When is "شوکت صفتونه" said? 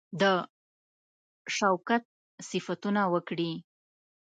1.55-3.01